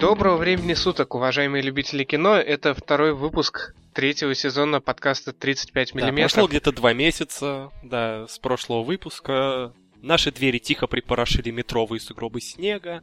[0.00, 2.36] Доброго времени суток, уважаемые любители кино.
[2.36, 6.32] Это второй выпуск третьего сезона подкаста 35 Да, миллиметров.
[6.32, 9.74] прошло где-то два месяца, да, с прошлого выпуска.
[10.00, 13.02] Наши двери тихо припорошили метровые сугробы снега.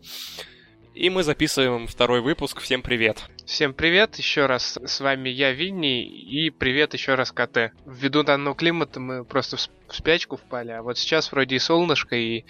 [0.95, 2.61] И мы записываем второй выпуск.
[2.61, 3.19] Всем привет.
[3.45, 4.79] Всем привет еще раз.
[4.83, 7.73] С вами я, Винни, и привет еще раз КТ.
[7.85, 12.43] Ввиду данного климата мы просто в спячку впали, а вот сейчас вроде и солнышко, и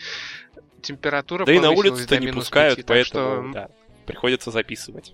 [0.81, 3.69] температура да и на до не пускают, пяти, так что поэтому да,
[4.07, 5.11] приходится записывать.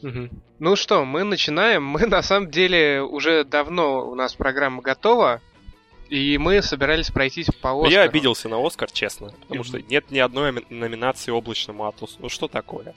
[0.00, 0.30] Мгм.
[0.58, 1.84] Ну что, мы начинаем.
[1.84, 5.40] Мы на самом деле уже давно у нас программа готова,
[6.08, 7.90] и мы собирались пройтись по Оскару.
[7.90, 12.16] я обиделся на Оскар, честно, потому что нет ни одной номинации облачному атласу.
[12.20, 12.94] Ну что такое?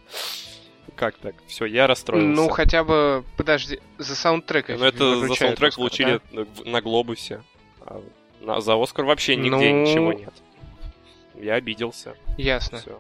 [0.95, 1.35] Как так?
[1.47, 2.41] Все, я расстроился.
[2.41, 4.69] Ну, хотя бы, подожди, за саундтрек.
[4.69, 7.43] Но это за саундтрек Оскар, получили в- на Глобусе.
[7.81, 8.01] А
[8.41, 10.33] на- за Оскар вообще нигде Ну- ничего нет.
[11.35, 12.15] Я обиделся.
[12.27, 12.33] да?
[12.41, 12.77] Ясно.
[12.79, 12.99] Всё.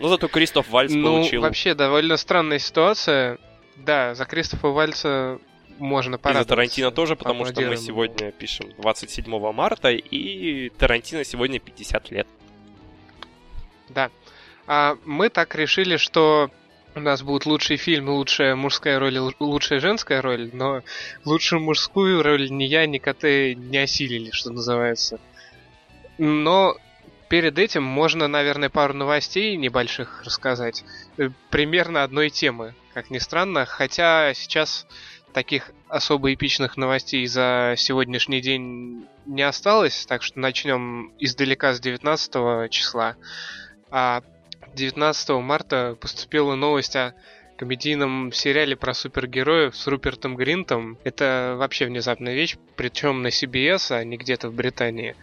[0.00, 1.42] Ну, зато Кристоф Вальц Ну, получил.
[1.42, 3.38] вообще, довольно странная ситуация.
[3.76, 5.38] Да, за Кристофа Вальца
[5.78, 6.48] можно И за порадоваться.
[6.48, 12.26] Тарантино тоже, потому что мы сегодня пишем 27 марта, и Тарантино сегодня 50 лет.
[13.88, 14.10] Да.
[14.66, 16.50] А мы так решили, что
[16.94, 20.82] у нас будет лучший фильм, лучшая мужская роль, и лучшая женская роль, но
[21.24, 23.24] лучшую мужскую роль ни я, ни КТ
[23.56, 25.20] не осилили, что называется.
[26.18, 26.76] Но
[27.30, 30.84] перед этим можно, наверное, пару новостей небольших рассказать.
[31.16, 33.64] Э, Примерно одной темы, как ни странно.
[33.64, 34.86] Хотя сейчас
[35.32, 42.68] таких особо эпичных новостей за сегодняшний день не осталось, так что начнем издалека с 19
[42.68, 43.14] числа.
[43.92, 44.22] А
[44.74, 47.14] 19 марта поступила новость о
[47.56, 50.98] комедийном сериале про супергероев с Рупертом Гринтом.
[51.04, 55.14] Это вообще внезапная вещь, причем на CBS, а не где-то в Британии.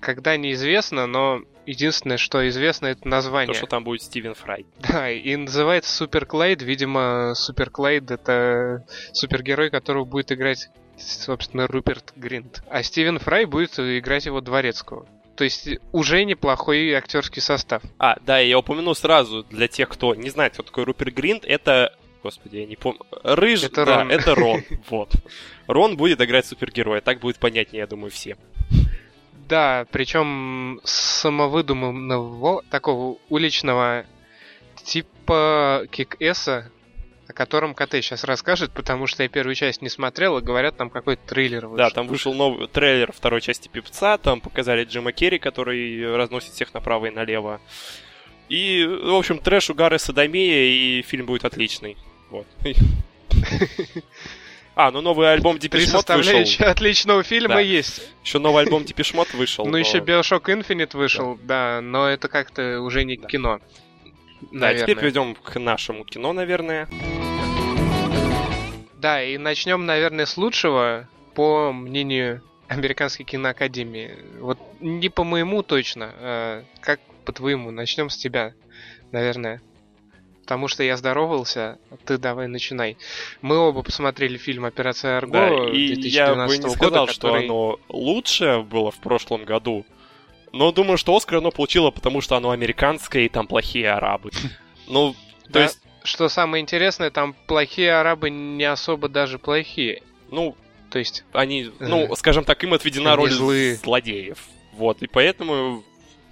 [0.00, 3.52] Когда неизвестно, но единственное, что известно, это название.
[3.52, 4.66] То, что там будет Стивен Фрай.
[4.78, 6.62] Да, и называется Супер Клайд.
[6.62, 12.62] Видимо, Супер Клайд это супергерой, которого будет играть, собственно, Руперт Гринт.
[12.70, 15.06] А Стивен Фрай будет играть его дворецкого.
[15.36, 17.82] То есть уже неплохой актерский состав.
[17.98, 21.94] А, да, я упомяну сразу для тех, кто не знает, кто такой Руперт Гринт, это...
[22.22, 23.00] Господи, я не помню.
[23.22, 23.62] Рыж...
[23.62, 24.10] Это да, Рон.
[24.10, 24.62] это Рон.
[24.90, 25.12] Вот.
[25.66, 28.38] Рон будет играть супергероя, так будет понятнее, я думаю, всем.
[29.48, 34.04] Да, причем самовыдуманного такого уличного
[34.82, 36.72] типа кик-эса,
[37.28, 40.90] о котором КТ сейчас расскажет, потому что я первую часть не смотрел, и говорят, там
[40.90, 41.76] какой-то трейлер вышел.
[41.76, 46.74] Да, там вышел новый трейлер второй части Пипца, там показали Джима Керри, который разносит всех
[46.74, 47.60] направо и налево.
[48.48, 51.96] И, в общем, трэш, угар и садомия, и фильм будет отличный.
[52.30, 52.46] Вот.
[54.76, 56.66] А, ну новый альбом Depeche Mode вышел.
[56.66, 57.60] отличного фильма Да.
[57.60, 58.02] есть.
[58.22, 59.64] Еще новый альбом Depeche Mode вышел.
[59.64, 63.26] Ну, но- еще Bioshock Infinite вышел, да, но это как-то уже не Да.
[63.26, 63.58] кино.
[64.52, 64.94] Да, теперь Наверное.
[64.96, 66.88] перейдем к нашему кино, наверное.
[69.00, 74.14] Да, и начнем, наверное, с лучшего, по мнению Американской киноакадемии.
[74.40, 77.70] Вот не по моему точно, а как по твоему.
[77.70, 78.52] Начнем с тебя,
[79.10, 79.62] наверное.
[80.46, 82.96] Потому что я здоровался, ты давай начинай.
[83.42, 87.20] Мы оба посмотрели фильм «Операция Арго» Да, и я бы 2012 не года, сказал, что
[87.28, 89.84] который- оно лучшее было в прошлом году.
[90.52, 94.30] Но думаю, что Оскар оно получило, потому что оно американское, и там плохие арабы.
[94.86, 95.16] Ну,
[95.52, 100.00] то есть, Что самое интересное, там плохие арабы не особо даже плохие.
[100.30, 100.54] ну,
[100.90, 104.38] То есть, они, ну, скажем так, им отведена роль злодеев.
[104.74, 105.82] Вот, и поэтому,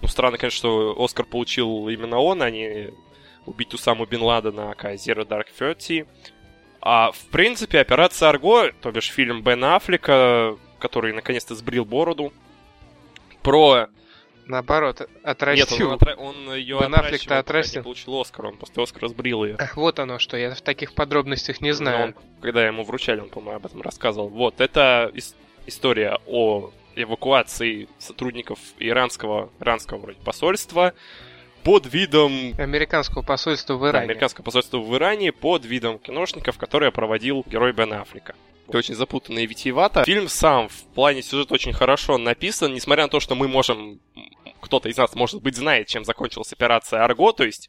[0.00, 2.90] ну, странно, конечно, что Оскар получил именно он, а не
[3.46, 6.06] убить Усаму Бен Ладена, aka Zero Dark Thirty.
[6.80, 12.32] А, в принципе, операция Арго, то бишь фильм Бена Аффлека, который наконец-то сбрил бороду,
[13.42, 13.88] про...
[14.46, 15.90] наоборот, Нет, отрастил.
[15.92, 17.80] он, отра- он ее Бен пока отрастил.
[17.80, 19.56] не получил Оскар, он после Оскара сбрил ее.
[19.58, 22.14] Ах, вот оно что, я в таких подробностях не знаю.
[22.42, 24.28] когда ему вручали, он, по-моему, об этом рассказывал.
[24.28, 25.34] Вот, это ис-
[25.66, 30.92] история о эвакуации сотрудников иранского, иранского вроде посольства
[31.64, 34.04] под видом Американского посольства в да, Иране.
[34.04, 38.34] американского посольства в Иране под видом киношников, которые проводил герой Бен Аффлека.
[38.68, 40.04] Это очень запутанно и витиевато.
[40.04, 44.00] Фильм сам в плане сюжета очень хорошо написан, несмотря на то, что мы можем...
[44.60, 47.68] Кто-то из нас, может быть, знает, чем закончилась операция Арго, то есть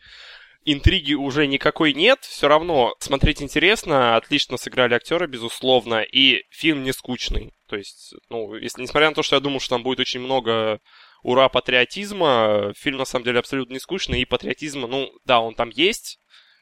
[0.63, 6.93] интриги уже никакой нет, все равно смотреть интересно, отлично сыграли актеры, безусловно, и фильм не
[6.93, 7.53] скучный.
[7.67, 10.79] То есть, ну, если, несмотря на то, что я думал, что там будет очень много
[11.25, 15.69] ура патриотизма, фильм на самом деле абсолютно не скучный, и патриотизма, ну, да, он там
[15.69, 16.19] есть,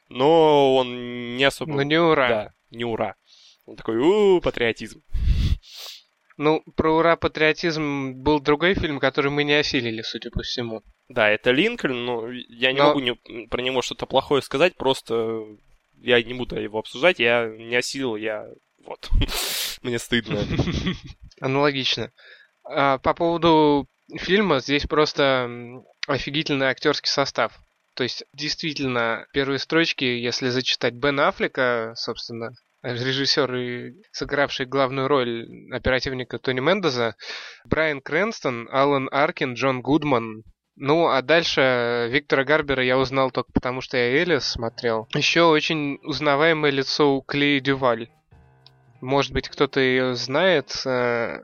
[0.08, 1.74] но он не особо...
[1.74, 2.28] Но не ура.
[2.28, 3.14] Да, не ура.
[3.66, 5.02] Он такой, у патриотизм.
[6.36, 10.82] Ну, про ура патриотизм был другой фильм, который мы не осилили, судя по всему.
[11.08, 15.42] Да, это Линкольн, но я не Но- могу не- про него что-то плохое сказать, просто
[16.00, 18.48] я не буду его обсуждать, я не осилил, я
[18.84, 19.10] вот.
[19.82, 20.40] Мне стыдно.
[21.40, 22.10] Аналогично.
[22.64, 23.86] А, по поводу
[24.16, 25.48] фильма, здесь просто
[26.06, 27.58] офигительный актерский состав.
[27.94, 32.50] То есть, действительно, первые строчки, если зачитать Бен Аффлека, собственно,
[32.82, 37.14] режиссер и сыгравший главную роль оперативника Тони Мендеза,
[37.64, 40.42] Брайан Крэнстон, Алан Аркин, Джон Гудман.
[40.76, 45.08] Ну, а дальше Виктора Гарбера я узнал только потому, что я Элис смотрел.
[45.14, 48.10] Еще очень узнаваемое лицо у Клеи Дюваль.
[49.00, 50.82] Может быть, кто-то ее знает.
[50.84, 51.42] э,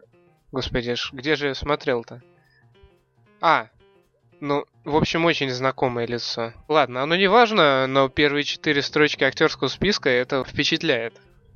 [0.50, 2.22] Господи, где же я смотрел-то?
[3.40, 3.68] А,
[4.40, 6.52] ну, в общем, очень знакомое лицо.
[6.68, 11.14] Ладно, оно не важно, но первые четыре строчки актерского списка это впечатляет.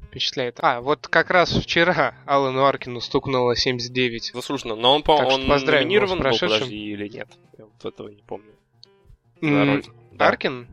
[0.08, 0.58] Впечатляет.
[0.60, 4.30] А, вот как раз вчера Алану Аркину стукнуло 79.
[4.32, 4.76] Заслуженно.
[4.76, 7.28] Но он, по что он номинирован был, подожди, или нет?
[7.58, 8.52] Я вот этого не помню.
[9.40, 9.82] За М.
[10.12, 10.28] Да.
[10.28, 10.68] Аркин?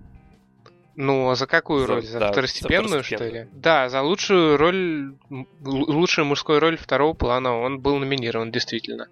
[0.95, 2.03] Ну, а за какую За- роль?
[2.03, 3.45] За да, за второстепенную, что второстепенную.
[3.45, 3.49] ли?
[3.53, 5.15] Да, за лучшую роль,
[5.61, 9.07] лучшую мужскую роль второго плана он был номинирован, действительно.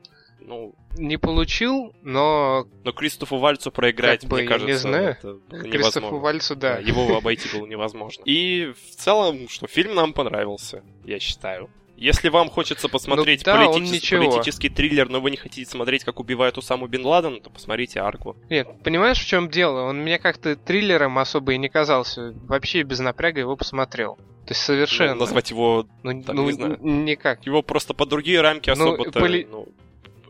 [0.49, 5.09] Ну, Не получил, но но Кристофу Вальцу проиграть, Как бы, мне я не кажется, знаю.
[5.11, 6.17] это было Кристофу невозможно.
[6.17, 6.73] Вальцу, да.
[6.73, 8.23] Да, его обойти было невозможно.
[8.25, 11.69] И в целом, что фильм нам понравился, я считаю.
[11.95, 16.19] Если вам хочется посмотреть Ну да, политичес- политический триллер, но вы не хотите смотреть, как
[16.21, 18.35] убивают Усаму Бен Ладена, то посмотрите Арку.
[18.49, 19.81] Нет, понимаешь, в чем дело?
[19.81, 22.33] Он мне как-то триллером особо и не казался.
[22.47, 24.15] Вообще без напряга его посмотрел.
[24.15, 25.13] То есть совершенно.
[25.13, 25.85] Ну, назвать его...
[26.03, 26.77] Ну, так, ну, не знаю.
[26.81, 27.45] никак.
[27.45, 29.19] Его просто по другие рамки Ну, особо-то...
[29.19, 29.67] поли- Ну,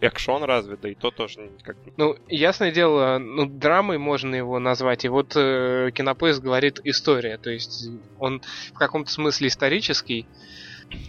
[0.02, 5.06] экшон разве, да и то тоже как Ну, ясное дело, ну, драмой можно его назвать.
[5.06, 7.38] И вот э, Кинопоиск говорит история.
[7.38, 7.88] То есть
[8.18, 8.42] он
[8.74, 10.28] в каком-то смысле исторический.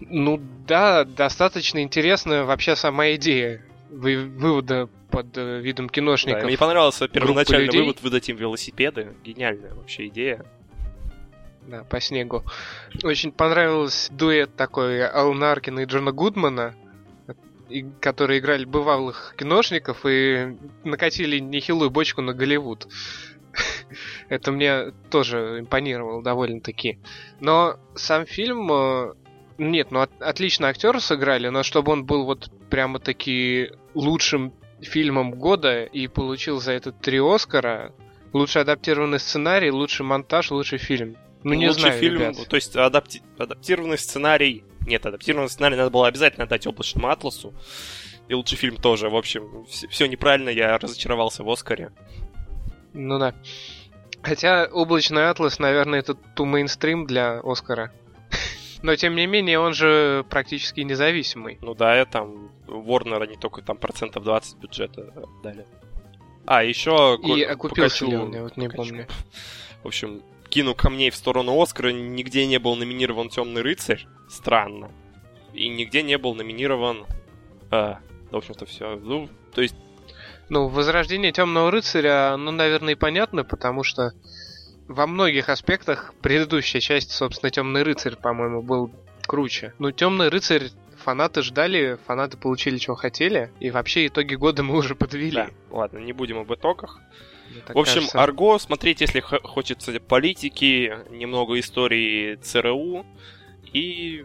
[0.02, 6.44] Ну да, достаточно интересная вообще сама идея вы- вывода под э, видом Да, киношников.
[6.44, 7.80] мне понравился первоначальный людей.
[7.80, 9.14] вывод выдать им велосипеды.
[9.24, 10.44] Гениальная вообще идея.
[11.66, 12.42] Да, по снегу.
[13.04, 16.74] Очень понравился дуэт такой Алана Аркина и Джона Гудмана,
[18.00, 22.86] которые играли бывалых киношников и накатили нехилую бочку на Голливуд.
[24.28, 26.98] Это мне тоже импонировало довольно-таки.
[27.40, 28.70] Но сам фильм...
[28.72, 29.14] э,
[29.58, 35.84] Нет, ну от- отлично актеры сыграли, но чтобы он был вот прямо-таки лучшим фильмом года
[35.84, 37.92] и получил за это три Оскара,
[38.32, 41.16] лучший адаптированный сценарий, лучший монтаж, лучший фильм.
[41.42, 42.36] Ну, не Лучший знаю, фильм, ребят.
[42.48, 44.64] то есть адапти- адаптированный сценарий...
[44.86, 47.54] Нет, адаптированный сценарий надо было обязательно дать облачному атласу.
[48.28, 49.08] И лучший фильм тоже.
[49.08, 51.90] В общем, все, неправильно, я разочаровался в Оскаре.
[52.92, 53.34] Ну да.
[54.22, 57.92] Хотя облачный атлас, наверное, это ту мейнстрим для Оскара.
[58.82, 61.58] Но тем не менее, он же практически независимый.
[61.60, 65.12] Ну да, я там Warner они только там процентов 20 бюджета
[65.42, 65.66] дали.
[66.46, 67.18] А, еще...
[67.22, 68.90] И окупился ли он, я вот не покачу.
[68.90, 69.06] помню.
[69.82, 74.06] В общем, кину камней в сторону Оскара, нигде не был номинирован Темный рыцарь.
[74.28, 74.90] Странно.
[75.54, 77.06] И нигде не был номинирован...
[77.70, 77.98] а,
[78.30, 78.96] в общем-то, все.
[78.96, 79.74] Ну, то есть,
[80.48, 84.12] Ну, возрождение темного рыцаря, ну, наверное, и понятно, потому что
[84.88, 88.92] во многих аспектах предыдущая часть, собственно, темный рыцарь, по-моему, был
[89.26, 89.72] круче.
[89.78, 94.94] Ну, темный рыцарь фанаты ждали, фанаты получили, чего хотели, и вообще итоги года мы уже
[94.94, 95.32] подвели.
[95.32, 97.00] да, ладно, не будем об итогах.
[97.68, 98.22] В общем, кажется.
[98.22, 103.06] Арго смотреть, если хочется политики, немного истории ЦРУ
[103.72, 104.24] и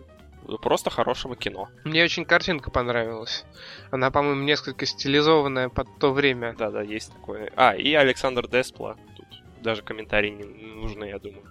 [0.62, 1.70] просто хорошего кино.
[1.84, 3.46] Мне очень картинка понравилась.
[3.92, 6.56] Она, по-моему, несколько стилизованная под то время.
[6.58, 7.51] Да-да, есть такое.
[7.56, 8.98] А, и Александр Деспла.
[9.18, 9.25] Тут
[9.62, 11.44] даже комментарии не нужны, я думаю.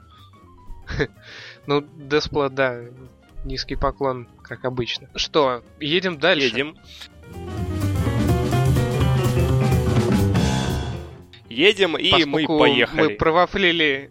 [1.66, 2.82] Ну, Деспла, да,
[3.44, 5.08] низкий поклон, как обычно.
[5.14, 6.46] Что, едем дальше?
[6.46, 6.76] Едем.
[11.54, 13.02] Едем, и мы Поскольку поехали.
[13.02, 14.10] Мы провафлили...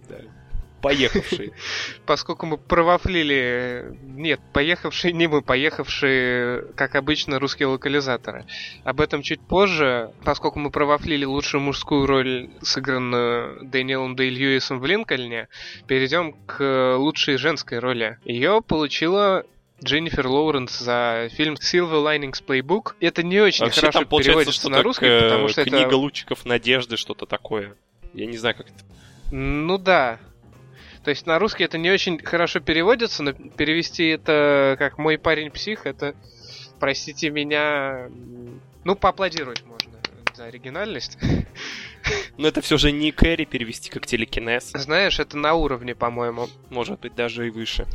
[0.82, 1.54] Поехавшие.
[2.06, 3.98] Поскольку мы провафлили...
[4.02, 8.46] Нет, поехавшие не мы, поехавшие, как обычно, русские локализаторы.
[8.84, 14.86] Об этом чуть позже, поскольку мы провафлили лучшую мужскую роль, сыгранную Дэниелом Дэй Льюисом в
[14.86, 15.48] Линкольне,
[15.88, 18.18] перейдем к лучшей женской роли.
[18.26, 19.46] Ее получила
[19.84, 22.94] Дженнифер Лоуренс за фильм Silver Linings Playbook.
[23.00, 25.98] Это не очень Вообще хорошо там переводится что-то на русский, э, потому что книга это...
[25.98, 27.76] лучиков надежды, что-то такое.
[28.14, 28.84] Я не знаю, как это.
[29.32, 30.20] Ну да.
[31.04, 35.52] То есть на русский это не очень хорошо переводится, но перевести это как мой парень
[35.52, 36.16] псих, это,
[36.80, 38.10] простите меня,
[38.86, 39.84] ну поаплодировать можно
[40.36, 41.18] за оригинальность.
[42.38, 44.72] Но это все же не Кэрри перевести как телекинез.
[44.74, 46.48] Знаешь, это на уровне, по-моему.
[46.70, 47.88] Может быть, даже и выше.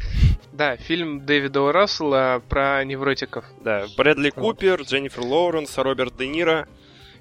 [0.53, 1.73] Да, фильм Дэвида О.
[1.73, 3.45] Рассела про невротиков.
[3.61, 6.69] Да, Брэдли Купер, Дженнифер Лоуренс, Роберт Де Ниро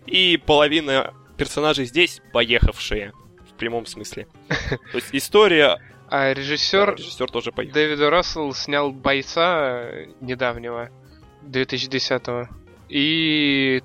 [0.06, 3.14] и половина персонажей здесь поехавшие
[3.50, 4.28] в прямом смысле.
[4.48, 5.80] То есть история...
[6.10, 7.74] А режиссер, режиссер тоже поехал.
[7.74, 10.90] Дэвид Рассел снял «Бойца» недавнего,
[11.44, 12.48] 2010-го,
[12.90, 13.82] и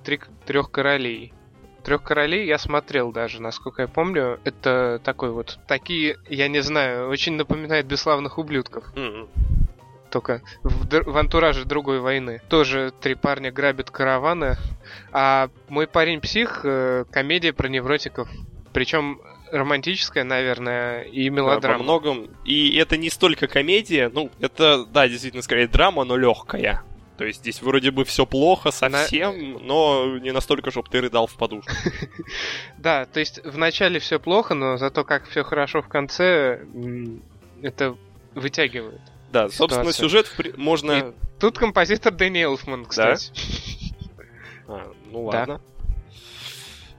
[0.47, 1.33] «Трех королей».
[1.85, 4.39] Трех королей я смотрел даже, насколько я помню.
[4.45, 5.59] Это такой вот.
[5.67, 8.85] Такие, я не знаю, очень напоминает бесславных ублюдков.
[8.95, 9.29] М-м.
[10.11, 12.41] Только в, в антураже другой войны.
[12.49, 14.57] Тоже три парня грабят караваны.
[15.11, 18.29] А мой парень псих э, комедия про невротиков.
[18.73, 21.61] Причем романтическая, наверное, и мелодрама.
[21.61, 22.31] Да, во многом.
[22.45, 26.83] И это не столько комедия, ну, это, да, действительно, скорее драма, но легкая.
[27.23, 29.59] То есть здесь вроде бы все плохо совсем, Она...
[29.61, 31.71] но не настолько, чтобы ты рыдал в подушку.
[32.79, 36.67] Да, то есть вначале все плохо, но зато как все хорошо в конце,
[37.63, 37.97] это
[38.35, 39.01] вытягивает.
[39.31, 41.15] Да, собственно, сюжет можно...
[41.39, 43.31] тут композитор Дэнни Элфман, кстати.
[44.67, 45.61] А, ну ладно.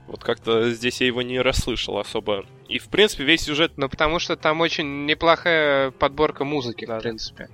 [0.06, 2.46] Вот как-то здесь я его не расслышал особо.
[2.66, 3.72] И, в принципе, весь сюжет...
[3.76, 7.50] Ну, потому что там очень неплохая подборка музыки, в принципе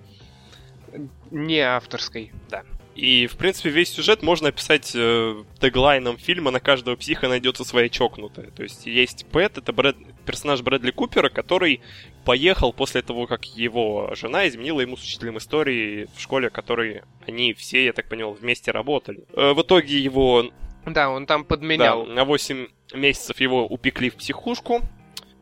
[1.31, 2.33] не авторской.
[2.49, 2.65] Да.
[2.95, 7.89] И, в принципе, весь сюжет можно описать э, теглайном фильма «На каждого психа найдется своя
[7.89, 8.51] чокнутая».
[8.51, 11.81] То есть есть Пэт, это Брэд, персонаж Брэдли Купера, который
[12.25, 17.03] поехал после того, как его жена изменила ему с учителем истории в школе, в которой
[17.27, 19.25] они все, я так понял, вместе работали.
[19.35, 20.51] Э, в итоге его...
[20.85, 22.05] Да, он там подменял.
[22.05, 24.81] Да, на 8 месяцев его упекли в психушку,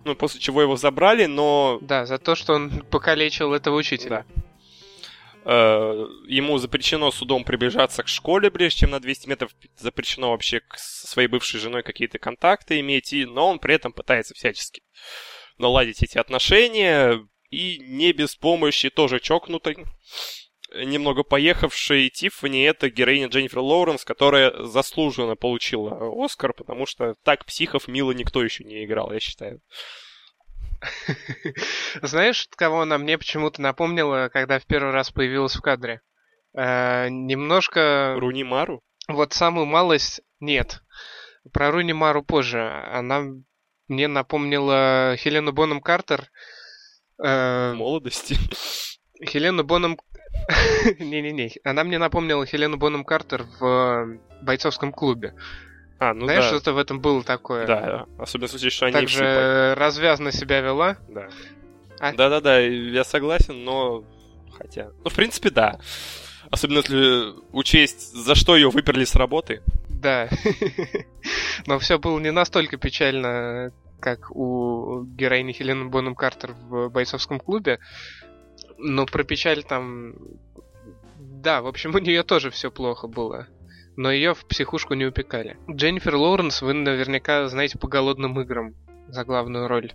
[0.05, 1.78] ну, после чего его забрали, но...
[1.81, 4.25] Да, за то, что он покалечил этого учителя.
[4.28, 4.38] Да.
[5.50, 10.76] Э, ему запрещено судом приближаться к школе, прежде чем на 200 метров запрещено вообще к
[10.76, 14.83] своей бывшей женой какие-то контакты иметь, и, но он при этом пытается всячески
[15.57, 19.78] наладить эти отношения, и не без помощи тоже чокнутой,
[20.75, 27.88] немного поехавшей Тиффани, это героиня Дженнифер Лоуренс, которая заслуженно получила Оскар, потому что так психов
[27.88, 29.62] мило никто еще не играл, я считаю.
[32.02, 36.00] Знаешь, кого она мне почему-то напомнила, когда в первый раз появилась в кадре?
[36.56, 38.16] Э, немножко...
[38.18, 38.82] Руни Мару?
[39.08, 40.82] Вот самую малость нет.
[41.52, 42.61] Про Руни Мару позже.
[42.92, 43.23] Она
[43.88, 46.30] мне напомнила Хелену Боном Картер.
[47.23, 48.37] Э, молодости.
[49.25, 49.99] Хелену Боном...
[50.99, 51.52] Не-не-не.
[51.64, 55.35] Она мне напомнила Хелену Боном Картер в бойцовском клубе.
[55.99, 56.49] А, ну Знаешь, да.
[56.50, 57.67] что-то в этом было такое.
[57.67, 59.75] Да, особенно в случае, что они Также все...
[59.75, 60.97] развязно себя вела.
[61.09, 61.28] Да.
[61.99, 62.12] А?
[62.12, 64.05] Да-да-да, я согласен, но...
[64.57, 64.90] Хотя...
[65.02, 65.81] Ну, в принципе, да.
[66.50, 69.62] Особенно если учесть, за что ее выперли с работы.
[69.88, 70.28] Да.
[71.67, 77.81] Но все было не настолько печально, как у героини Хелены Бонем Картер в бойцовском клубе.
[78.78, 80.14] Но про печаль там...
[81.19, 83.49] Да, в общем, у нее тоже все плохо было
[83.99, 85.57] но ее в психушку не упекали.
[85.69, 88.76] Дженнифер Лоуренс вы наверняка знаете по голодным играм
[89.09, 89.93] за главную роль.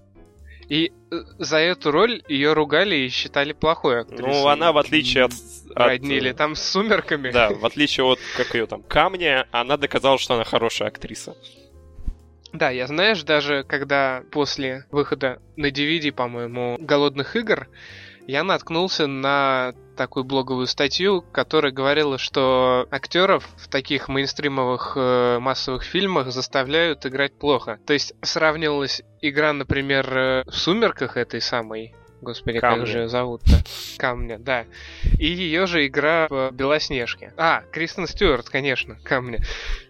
[0.68, 4.28] И э, за эту роль ее ругали и считали плохой актрисой.
[4.28, 5.32] Ну, она, в отличие от...
[5.74, 6.38] Роднили от...
[6.38, 7.32] там с сумерками.
[7.32, 11.38] Да, в отличие от, как ее там, камня, она доказала, что она хорошая актриса.
[12.52, 17.70] Да, я знаешь, даже когда после выхода на DVD, по-моему, «Голодных игр»,
[18.28, 25.84] я наткнулся на такую блоговую статью, которая говорила, что актеров в таких мейнстримовых э, массовых
[25.84, 27.80] фильмах заставляют играть плохо.
[27.86, 32.80] То есть сравнивалась игра, например, э, в «Сумерках» этой самой, Господи, Камня.
[32.80, 33.64] как же зовут-то?
[33.98, 34.66] Камня, да.
[35.20, 37.34] И ее же игра в Белоснежке.
[37.38, 39.40] А, Кристен Стюарт, конечно, Камня.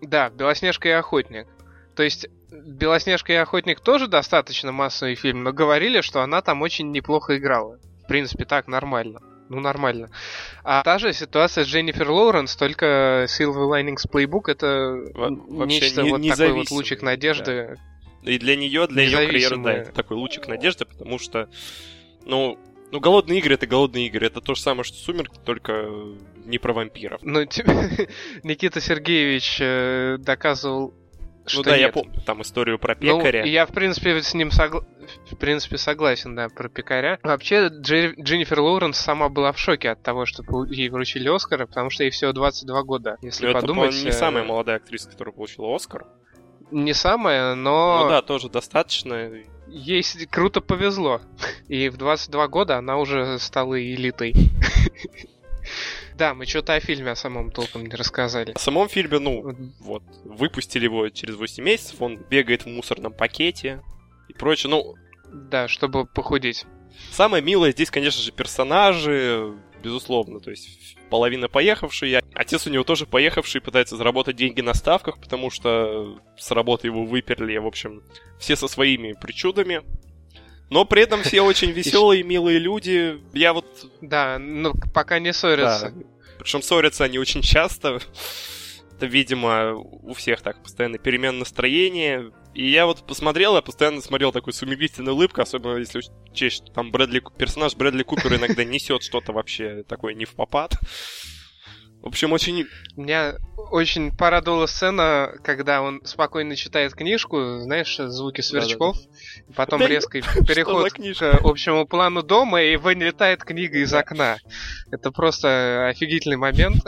[0.02, 1.48] Да, Белоснежка и Охотник.
[1.96, 6.92] То есть Белоснежка и Охотник тоже достаточно массовый фильм, но говорили, что она там очень
[6.92, 7.80] неплохо играла.
[8.04, 9.20] В принципе, так нормально.
[9.50, 10.10] Ну, нормально.
[10.64, 16.12] А та же ситуация с Дженнифер Лоуренс, только Silver Linings Playbook это Во- нечто не,
[16.12, 17.78] вот такой вот лучик надежды.
[18.24, 18.32] Да.
[18.32, 21.50] И для нее, для ее карьеры, да, это такой лучик надежды, потому что,
[22.26, 22.58] ну,
[22.92, 24.28] ну, голодные игры это голодные игры.
[24.28, 25.90] Это то же самое, что Сумерки, только
[26.46, 27.20] не про вампиров.
[27.24, 27.42] Ну,
[28.44, 30.94] Никита Сергеевич э, доказывал
[31.46, 31.80] что ну да, нет.
[31.80, 33.42] я помню там историю про ну, пекаря.
[33.42, 34.82] Ну, я, в принципе, с ним согла...
[35.30, 37.20] в принципе согласен, да, про пекаря.
[37.24, 38.16] Вообще, Дж...
[38.20, 42.12] Дженнифер Лоуренс сама была в шоке от того, что ей вручили Оскар, потому что ей
[42.12, 43.96] всего 22 года, если ну, подумать.
[43.96, 46.06] Это, не самая молодая актриса, которая получила Оскар.
[46.72, 48.04] Не самая, но...
[48.04, 49.32] Ну да, тоже достаточно.
[49.68, 51.22] Ей круто повезло.
[51.68, 54.34] И в 22 года она уже стала элитой.
[56.18, 58.52] Да, мы что-то о фильме о самом толком не рассказали.
[58.52, 63.82] О самом фильме, ну, вот, выпустили его через 8 месяцев, он бегает в мусорном пакете
[64.30, 64.96] и прочее, ну...
[65.32, 66.66] Да, чтобы похудеть.
[67.12, 69.54] Самое милое здесь, конечно же, персонажи,
[69.84, 70.40] безусловно.
[70.40, 75.50] То есть половина поехавший, отец у него тоже поехавший, пытается заработать деньги на ставках, потому
[75.50, 78.04] что с работы его выперли, в общем,
[78.40, 79.82] все со своими причудами.
[80.74, 83.22] Но при этом все очень веселые, милые люди.
[83.34, 83.66] Я вот...
[84.02, 85.94] Да, но пока не ссорятся.
[85.96, 86.04] Да.
[86.40, 88.00] Причем ссорятся они очень часто.
[88.96, 92.32] Это, видимо, у всех так постоянно перемен настроения.
[92.56, 96.02] И я вот посмотрел, я постоянно смотрел такой с умилительной улыбкой, особенно если
[96.32, 100.74] учесть, что там Брэдли, персонаж Брэдли Купер иногда несет что-то вообще такое не в попад.
[102.04, 102.68] В общем, очень...
[102.98, 109.54] Меня очень порадовала сцена, когда он спокойно читает книжку, знаешь, звуки сверчков, Да-да-да.
[109.56, 114.36] потом да резкий переход к общему плану дома, и вылетает книга из окна.
[114.92, 116.84] Это просто офигительный момент.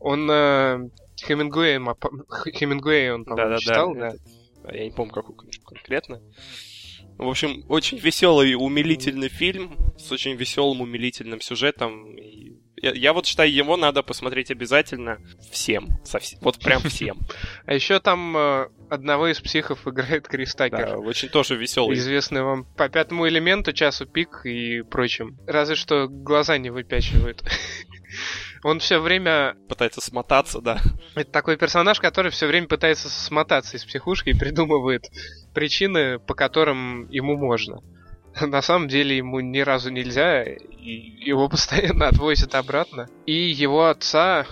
[0.00, 0.88] Он э,
[1.24, 4.10] Хемингуэй, Хемингуэй он, по-моему, да, да, читал, да.
[4.64, 4.74] да.
[4.74, 6.20] Я не помню, какую книжку конкретно.
[7.18, 12.16] В общем, очень веселый, умилительный фильм с очень веселым, умилительным сюжетом.
[12.16, 15.18] И я, я вот считаю, его надо посмотреть обязательно
[15.50, 15.88] всем.
[16.04, 17.18] Совсем, вот прям всем.
[17.66, 20.88] А еще там э, одного из психов играет Крис Такер.
[20.90, 21.96] Да, очень тоже веселый.
[21.96, 25.38] Известный вам по пятому элементу, часу пик и прочим.
[25.46, 27.42] Разве что глаза не выпячивает.
[28.62, 29.56] Он все время...
[29.68, 30.80] Пытается смотаться, да.
[31.14, 35.10] Это такой персонаж, который все время пытается смотаться из психушки и придумывает
[35.54, 37.80] причины, по которым ему можно.
[38.40, 43.08] На самом деле ему ни разу нельзя, и его постоянно отвозят обратно.
[43.26, 44.46] И его отца,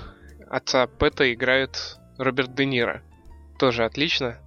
[0.48, 3.02] отца Пэта играет Роберт Де Ниро.
[3.58, 4.40] Тоже отлично.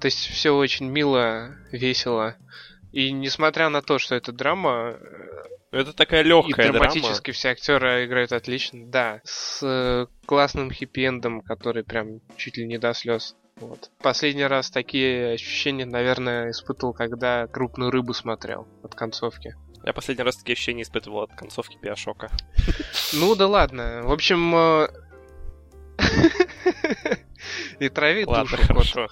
[0.00, 2.36] То есть все очень мило, весело.
[2.92, 4.98] И несмотря на то, что это драма,
[5.70, 9.20] это такая легкая и драматически все актеры играют отлично, да.
[9.24, 13.36] С э, классным хиппи-эндом, который прям чуть ли не до слез.
[13.56, 13.90] Вот.
[14.02, 19.54] Последний раз такие ощущения, наверное, испытывал, когда крупную рыбу смотрел от концовки.
[19.82, 22.30] Я последний раз такие ощущения испытывал от концовки Биошока.
[23.14, 24.02] Ну да ладно.
[24.04, 24.54] В общем...
[24.54, 24.88] Э,
[27.78, 28.56] и травит душу.
[28.56, 29.08] хорошо.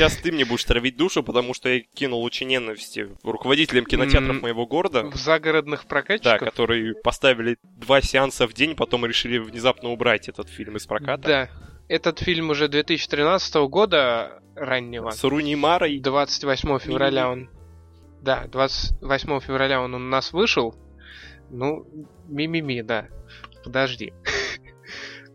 [0.00, 4.66] Сейчас ты мне будешь травить душу, потому что я кинул лучи ненависти руководителям кинотеатров моего
[4.66, 5.04] города.
[5.04, 6.38] В загородных прокатчиков?
[6.38, 11.22] Да, которые поставили два сеанса в день, потом решили внезапно убрать этот фильм из проката.
[11.22, 11.48] Да.
[11.88, 15.10] Этот фильм уже 2013 года раннего.
[15.10, 15.98] С Руни Марой.
[15.98, 17.50] 28 февраля он...
[18.22, 20.74] Да, 28 февраля он у нас вышел.
[21.50, 21.84] Ну,
[22.28, 23.08] мимими, да.
[23.64, 24.12] Подожди.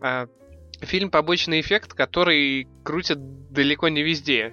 [0.80, 3.18] Фильм «Побочный эффект», который крутят
[3.50, 4.52] далеко не везде.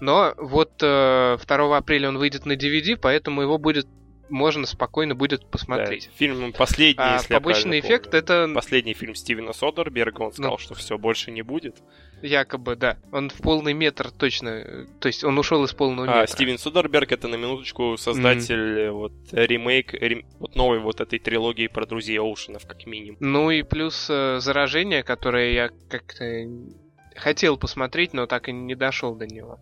[0.00, 3.86] Но вот э, 2 апреля он выйдет на DVD, поэтому его будет
[4.28, 6.06] можно спокойно будет посмотреть.
[6.06, 8.18] Да, фильм последний, а, если побочный эффект помню.
[8.18, 10.22] это последний фильм Стивена Содерберга.
[10.22, 11.76] Он сказал, ну, что все больше не будет.
[12.22, 12.96] Якобы, да.
[13.12, 14.86] Он в полный метр точно.
[15.00, 16.32] То есть он ушел из полного а, метра.
[16.32, 18.90] Стивен Содерберг это на минуточку создатель mm.
[18.90, 23.18] вот ремейк рем, вот новой вот этой трилогии про друзей Оушенов, как минимум.
[23.20, 26.48] Ну и плюс э, заражение, которое я как-то
[27.14, 29.60] хотел посмотреть, но так и не дошел до него.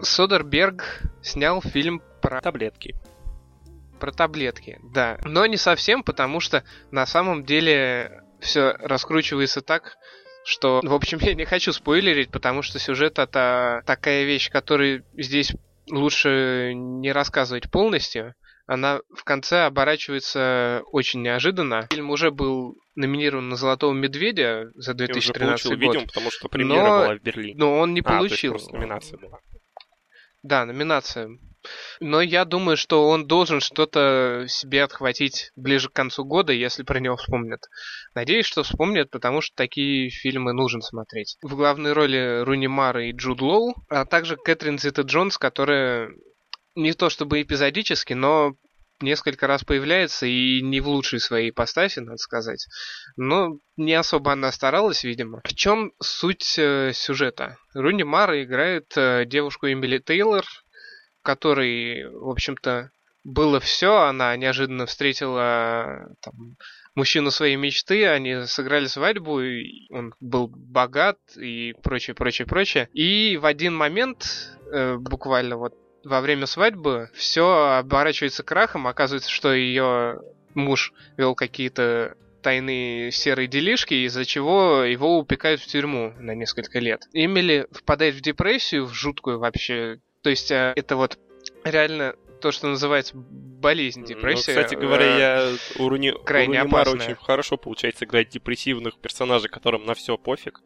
[0.00, 2.94] Содерберг снял фильм про таблетки.
[4.02, 5.16] Про таблетки, да.
[5.22, 9.96] Но не совсем, потому что на самом деле все раскручивается так,
[10.44, 15.52] что, в общем, я не хочу спойлерить, потому что сюжет это такая вещь, которую здесь
[15.88, 18.34] лучше не рассказывать полностью.
[18.66, 21.86] Она в конце оборачивается очень неожиданно.
[21.92, 25.78] Фильм уже был номинирован на Золотого Медведя за 2013 год.
[25.78, 26.98] Видимо, потому что премьера но...
[27.04, 27.54] была в Берлине.
[27.56, 28.58] Но он не а, получил.
[28.72, 29.38] номинация была.
[30.42, 31.28] Да, номинация.
[32.00, 36.98] Но я думаю, что он должен что-то себе отхватить ближе к концу года, если про
[36.98, 37.60] него вспомнят.
[38.14, 41.36] Надеюсь, что вспомнят, потому что такие фильмы нужно смотреть.
[41.42, 46.10] В главной роли Руни Мара и Джуд Лоу, а также Кэтрин Зита Джонс, которая
[46.74, 48.54] не то чтобы эпизодически, но
[49.02, 52.66] несколько раз появляется и не в лучшей своей ипостаси, надо сказать.
[53.16, 55.40] Но не особо она старалась, видимо.
[55.44, 57.56] В чем суть э, сюжета?
[57.74, 60.44] Руни Мара играет э, девушку Эмили Тейлор,
[61.22, 62.90] которой, в общем-то,
[63.24, 63.98] было все.
[63.98, 66.56] Она неожиданно встретила там,
[66.94, 72.88] мужчину своей мечты, они сыграли свадьбу, и он был богат и прочее, прочее, прочее.
[72.92, 79.52] И в один момент, э, буквально вот во время свадьбы все оборачивается крахом, оказывается, что
[79.52, 80.20] ее
[80.54, 87.08] муж вел какие-то тайные серые делишки, из-за чего его упекают в тюрьму на несколько лет.
[87.12, 90.00] Эмили впадает в депрессию, в жуткую вообще.
[90.22, 91.18] То есть э, это вот
[91.64, 94.54] реально то, что называется болезнь, ну, депрессия.
[94.54, 98.98] Ну, кстати говоря, э, я у Руни, крайне у Руни очень хорошо получается играть депрессивных
[98.98, 100.60] персонажей, которым на все пофиг.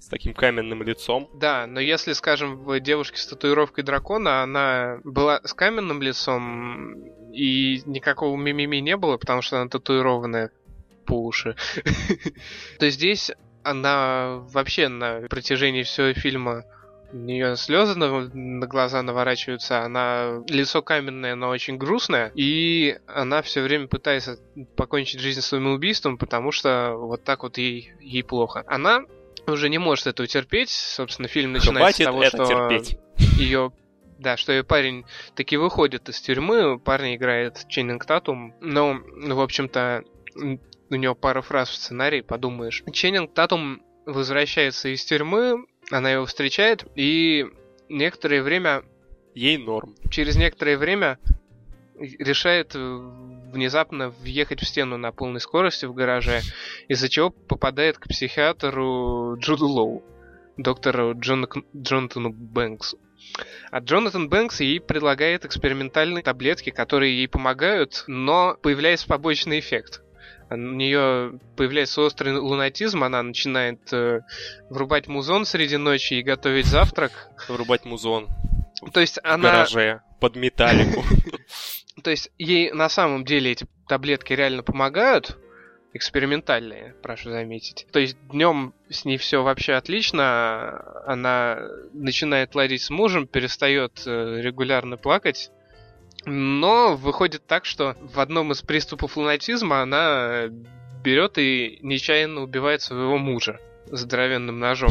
[0.00, 1.28] с таким каменным лицом.
[1.34, 6.94] Да, но если, скажем, в девушке с татуировкой дракона, она была с каменным лицом,
[7.32, 10.50] и никакого мимими не было, потому что она татуированная
[11.04, 11.56] по уши,
[12.78, 16.64] то здесь она вообще на протяжении всего фильма
[17.12, 23.42] у нее слезы на, на глаза наворачиваются, она лицо каменное, но очень грустное, и она
[23.42, 24.38] все время пытается
[24.76, 28.64] покончить жизнь своим убийством, потому что вот так вот ей, ей плохо.
[28.66, 29.04] Она
[29.46, 32.98] уже не может этого терпеть, собственно, фильм начинается Хватит с того, это что терпеть.
[33.38, 33.72] ее
[34.18, 35.04] да, что ее парень
[35.36, 40.02] таки выходит из тюрьмы, парень играет Ченнинг Татум, но, ну, в общем-то,
[40.90, 42.82] у него пара фраз в сценарии, подумаешь.
[42.92, 47.46] Ченнинг Татум возвращается из тюрьмы, она его встречает, и
[47.88, 48.82] некоторое время...
[49.34, 49.94] Ей норм.
[50.10, 51.18] Через некоторое время
[52.18, 56.40] решает внезапно въехать в стену на полной скорости в гараже,
[56.88, 60.02] из-за чего попадает к психиатру Джуду Лоу,
[60.56, 61.46] доктору Джон...
[61.76, 62.98] Джонатану Бэнксу.
[63.70, 70.02] А Джонатан Бэнкс ей предлагает экспериментальные таблетки, которые ей помогают, но появляется побочный эффект
[70.50, 74.20] у нее появляется острый лунатизм, она начинает э,
[74.70, 77.30] врубать музон среди ночи и готовить завтрак.
[77.48, 78.28] Врубать музон.
[78.92, 79.50] То есть В она...
[79.50, 80.02] гараже.
[80.20, 81.04] Под металлику.
[82.02, 85.36] То есть ей на самом деле эти таблетки реально помогают,
[85.94, 87.86] экспериментальные, прошу заметить.
[87.92, 91.58] То есть днем с ней все вообще отлично, она
[91.92, 95.50] начинает ладить с мужем, перестает э, регулярно плакать,
[96.28, 100.48] но выходит так, что в одном из приступов лунатизма она
[101.02, 104.90] берет и нечаянно убивает своего мужа здоровенным ножом,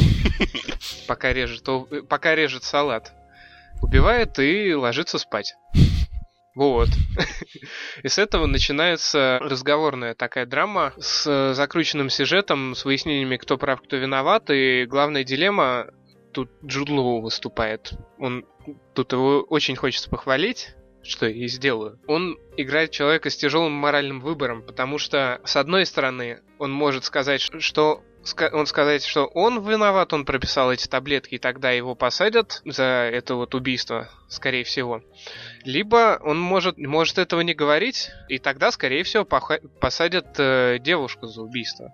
[1.08, 1.67] пока режет,
[2.10, 3.13] пока режет салат.
[3.82, 5.54] Убивает и ложится спать.
[6.56, 6.89] Вот.
[8.04, 13.97] И с этого начинается разговорная такая драма с закрученным сюжетом, с выяснениями, кто прав, кто
[13.97, 14.50] виноват.
[14.50, 15.91] И главная дилемма
[16.34, 17.93] тут Джуд Лоу выступает.
[18.17, 18.43] Он
[18.95, 20.76] тут его очень хочется похвалить
[21.07, 21.99] что я и сделаю.
[22.07, 27.41] Он играет человека с тяжелым моральным выбором, потому что, с одной стороны, он может сказать,
[27.41, 28.03] что
[28.51, 33.35] он сказать, что он виноват, он прописал эти таблетки, и тогда его посадят за это
[33.35, 35.01] вот убийство, скорее всего.
[35.63, 41.41] Либо он может, может этого не говорить, и тогда, скорее всего, посадят э, девушку за
[41.41, 41.93] убийство.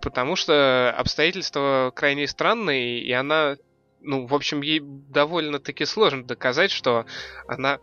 [0.00, 3.56] Потому что обстоятельства крайне странные, и она
[4.04, 7.06] ну, в общем, ей довольно-таки сложно доказать, что
[7.48, 7.78] она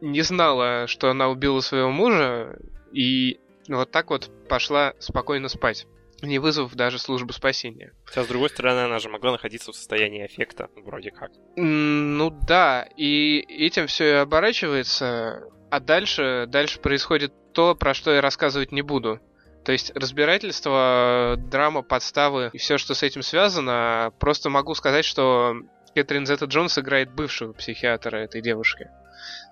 [0.00, 2.58] не знала, что она убила своего мужа,
[2.92, 5.86] и вот так вот пошла спокойно спать
[6.22, 7.92] не вызвав даже службу спасения.
[8.04, 11.30] Хотя, с другой стороны, она же могла находиться в состоянии эффекта, вроде как.
[11.56, 18.20] Ну да, и этим все и оборачивается, а дальше, дальше происходит то, про что я
[18.20, 19.20] рассказывать не буду.
[19.64, 25.54] То есть разбирательство, драма, подставы и все, что с этим связано, просто могу сказать, что
[25.94, 28.88] Кэтрин Зета Джонс играет бывшего психиатра этой девушки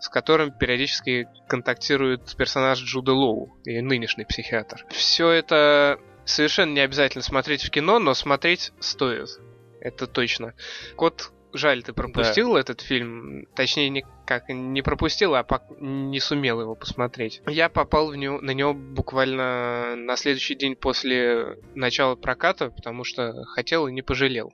[0.01, 4.85] с которым периодически контактирует персонаж Джуда Лоу, и нынешний психиатр.
[4.91, 9.29] Все это совершенно не обязательно смотреть в кино, но смотреть стоит.
[9.81, 10.55] Это точно.
[10.97, 12.61] Кот Жаль, ты пропустил да.
[12.61, 13.47] этот фильм.
[13.55, 15.47] Точнее, не, как не пропустил, а
[15.81, 17.41] не сумел его посмотреть.
[17.47, 23.45] Я попал в него, на него буквально на следующий день после начала проката, потому что
[23.45, 24.53] хотел и не пожалел.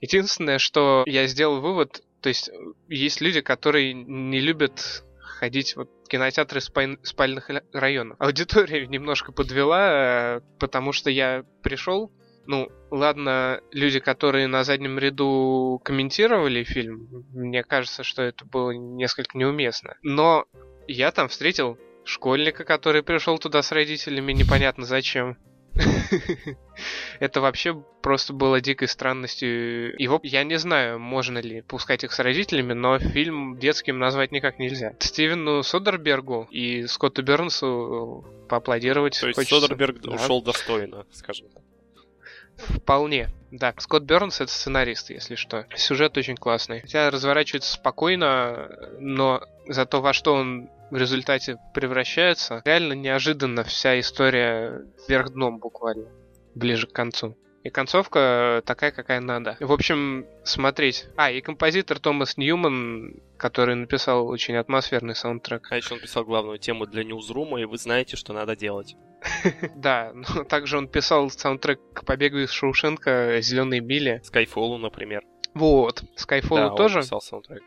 [0.00, 2.50] Единственное, что я сделал вывод, то есть
[2.88, 6.96] есть люди, которые не любят ходить вот в кинотеатры спаль...
[7.02, 8.16] спальных районов.
[8.18, 12.10] Аудитория немножко подвела, э, потому что я пришел,
[12.46, 19.36] ну, ладно, люди, которые на заднем ряду комментировали фильм, мне кажется, что это было несколько
[19.36, 19.98] неуместно.
[20.00, 20.46] Но
[20.88, 25.36] я там встретил школьника, который пришел туда с родителями, непонятно зачем.
[27.20, 29.94] Это вообще просто было дикой странностью.
[30.00, 34.58] Его, я не знаю, можно ли пускать их с родителями, но фильм детским назвать никак
[34.58, 34.94] нельзя.
[35.00, 39.48] Стивену Содербергу и Скотту Бернсу поаплодировать То есть.
[39.48, 40.12] Содерберг да.
[40.12, 41.62] ушел достойно, скажем так.
[42.56, 43.30] Вполне.
[43.50, 45.66] Да, Скотт Бернс это сценарист, если что.
[45.76, 46.80] Сюжет очень классный.
[46.80, 54.82] Хотя разворачивается спокойно, но зато во что он в результате превращается, реально неожиданно вся история
[55.08, 56.08] вверх дном буквально,
[56.54, 57.36] ближе к концу.
[57.64, 59.56] И концовка такая, какая надо.
[59.58, 61.06] В общем, смотреть.
[61.16, 65.66] А, и композитор Томас Ньюман, который написал очень атмосферный саундтрек.
[65.72, 68.94] А еще он писал главную тему для Ньюзрума, и вы знаете, что надо делать.
[69.74, 74.20] Да, но также он писал саундтрек к побегу из Шоушенка, Зеленые мили.
[74.22, 75.24] Скайфолу, например.
[75.54, 77.00] Вот, Скайфолу тоже.
[77.00, 77.64] Писал саундтрек.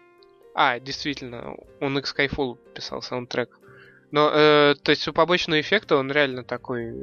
[0.60, 3.60] А, действительно, он и к Skyfall писал саундтрек.
[4.10, 6.96] Но, э, то есть у побочного эффекта он реально такой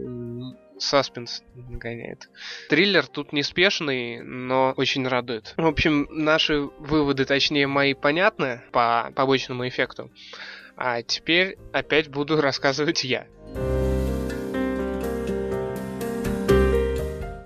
[0.80, 2.28] саспенс гоняет.
[2.68, 5.54] Триллер тут неспешный, но очень радует.
[5.56, 10.10] В общем, наши выводы, точнее мои, понятны по побочному эффекту.
[10.76, 13.28] А теперь опять буду рассказывать я.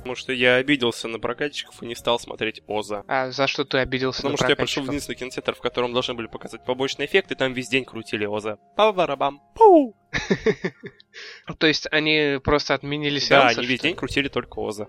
[0.08, 3.04] Потому что я обиделся на прокатчиков и не стал смотреть Оза.
[3.08, 5.92] А за что ты обиделся Потому на что я пришел в единственный кинотеатр, в котором
[5.92, 8.56] должны были показать побочный эффект, и там весь день крутили Оза.
[8.74, 9.42] Па-барабам.
[9.54, 9.94] Пу!
[11.58, 13.58] То есть они просто отменили Да, сеансы?
[13.58, 14.86] они весь день крутили только Оза.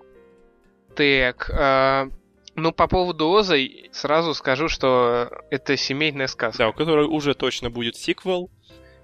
[0.95, 2.07] Так, а,
[2.55, 3.57] ну по поводу Оза
[3.91, 6.59] сразу скажу, что это семейная сказка.
[6.59, 8.49] Да, у которой уже точно будет сиквел.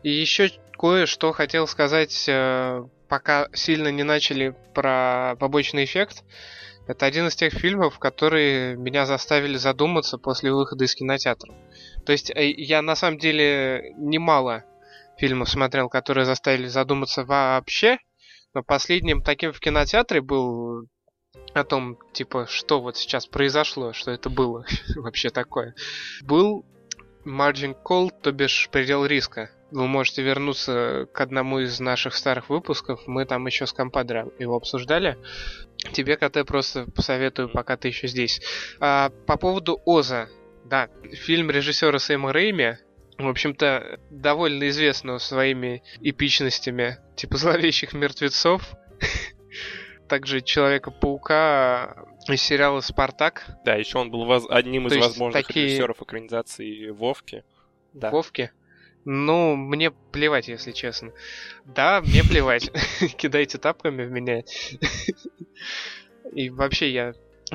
[0.01, 6.24] И еще кое-что хотел сказать, э, пока сильно не начали про побочный эффект.
[6.88, 11.54] Это один из тех фильмов, которые меня заставили задуматься после выхода из кинотеатра.
[12.06, 14.63] То есть э, я на самом деле немало
[15.18, 17.98] фильмов смотрел, которые заставили задуматься вообще,
[18.54, 20.88] но последним таким в кинотеатре был
[21.54, 24.65] о том, типа, что вот сейчас произошло, что это было
[24.96, 25.74] вообще такое.
[26.22, 26.65] Был
[27.26, 29.50] Margin Call, то бишь предел риска.
[29.76, 33.02] Вы можете вернуться к одному из наших старых выпусков.
[33.08, 35.18] Мы там еще с компадром его обсуждали.
[35.92, 38.42] Тебе, КТ, просто посоветую, пока ты еще здесь.
[38.80, 40.30] А, по поводу Оза.
[40.64, 42.78] Да, фильм режиссера Сэма Рейми,
[43.18, 48.64] в общем-то, довольно известного своими эпичностями, типа зловещих мертвецов.
[50.08, 53.44] Также Человека-паука из сериала Спартак.
[53.66, 57.44] Да, еще он был одним из возможных режиссеров экранизации Вовки.
[57.92, 58.10] Да.
[58.10, 58.52] Вовки.
[59.06, 61.12] Ну, мне плевать, если честно.
[61.63, 62.72] Да, мне плевать.
[63.18, 64.44] Кидайте тапками в меня.
[66.34, 67.13] И вообще я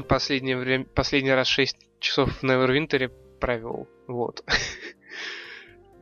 [0.08, 3.10] последнее время, последний раз 6 часов в Невервинтере
[3.40, 3.88] провел.
[4.06, 4.44] Вот.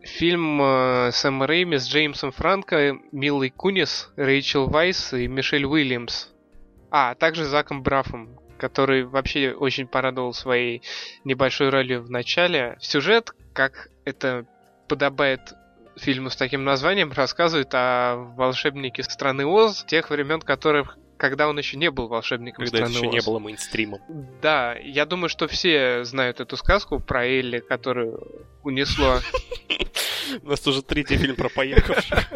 [0.03, 6.29] Фильм э, Сэма Рэйми с Джеймсом Франко, Милой Кунис, Рэйчел Вайс и Мишель Уильямс.
[6.91, 10.83] А также Заком Брафом, который вообще очень порадовал своей
[11.25, 12.77] небольшой ролью в начале.
[12.81, 14.47] Сюжет, как это
[14.89, 15.55] подобает
[15.97, 21.77] фильму с таким названием, рассказывает о волшебнике страны Оз, тех времен, которых когда он еще
[21.77, 23.27] не был волшебником Когда это страны еще не Оз.
[23.27, 23.99] было мейнстримом.
[24.41, 29.19] Да, я думаю, что все знают эту сказку про Элли, которую унесло
[30.43, 32.19] У нас уже третий фильм про поехавших.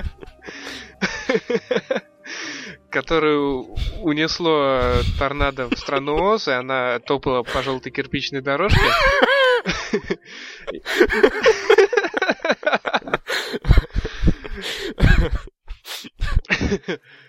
[2.91, 4.81] которую унесло
[5.19, 8.81] торнадо в страну Оз, и она топала по желтой кирпичной дорожке.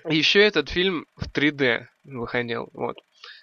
[0.10, 2.98] Еще этот фильм в 3D выходил, вот.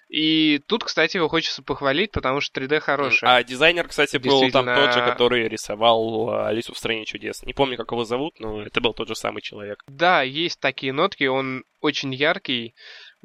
[0.09, 3.25] И тут, кстати, его хочется похвалить, потому что 3D хороший.
[3.27, 7.43] А дизайнер, кстати, был там тот же, который рисовал э, Алису в стране чудес.
[7.43, 9.81] Не помню, как его зовут, но это был тот же самый человек.
[9.87, 12.75] Да, есть такие нотки, он очень яркий,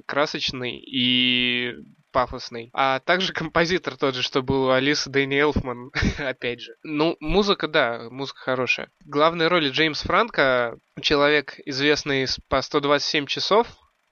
[0.07, 1.75] красочный и
[2.17, 2.71] пафосный.
[2.73, 6.73] А также композитор тот же, что был у Алисы Дэнни Элфман, опять же.
[6.83, 8.91] Ну, музыка, да, музыка хорошая.
[9.05, 13.67] Главной роли Джеймс Франко, человек, известный по 127 часов,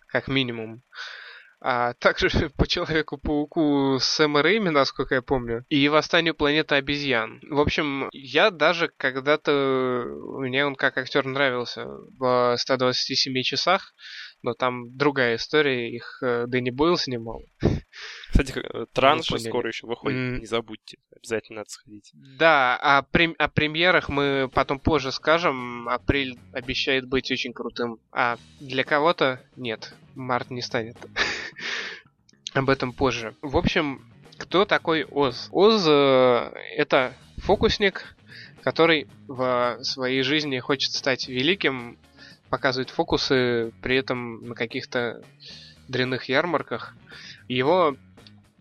[0.06, 0.82] как минимум,
[1.62, 7.40] а также по Человеку-пауку Сэма Рэйми, насколько я помню, и Восстанию планеты обезьян.
[7.48, 10.04] В общем, я даже когда-то...
[10.40, 11.86] Мне он как актер нравился
[12.18, 13.94] в 127 часах,
[14.44, 17.42] но там другая история, их э, Дэнни Бойл снимал.
[18.30, 20.38] Кстати, э, транш скоро еще выходит, М.
[20.40, 20.98] не забудьте.
[21.16, 22.10] Обязательно надо сходить.
[22.14, 25.88] Да, о, прем- о премьерах мы потом позже скажем.
[25.88, 27.98] Апрель обещает быть очень крутым.
[28.12, 29.94] А для кого-то нет.
[30.14, 30.96] Март не станет.
[32.52, 33.34] Об этом позже.
[33.40, 34.04] В общем,
[34.38, 35.48] кто такой Оз?
[35.52, 38.14] Оз э, это фокусник,
[38.62, 41.98] который в своей жизни хочет стать великим,
[42.54, 45.20] показывает фокусы, при этом на каких-то
[45.88, 46.94] дрянных ярмарках.
[47.48, 47.96] Его